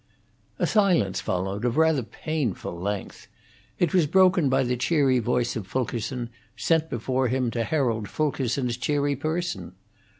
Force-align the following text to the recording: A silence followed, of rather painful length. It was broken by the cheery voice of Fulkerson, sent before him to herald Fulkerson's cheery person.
A 0.57 0.65
silence 0.65 1.21
followed, 1.21 1.63
of 1.63 1.77
rather 1.77 2.01
painful 2.01 2.73
length. 2.75 3.27
It 3.77 3.93
was 3.93 4.07
broken 4.07 4.49
by 4.49 4.63
the 4.63 4.75
cheery 4.75 5.19
voice 5.19 5.55
of 5.55 5.67
Fulkerson, 5.67 6.31
sent 6.57 6.89
before 6.89 7.27
him 7.27 7.51
to 7.51 7.63
herald 7.63 8.07
Fulkerson's 8.09 8.77
cheery 8.77 9.15
person. 9.15 9.73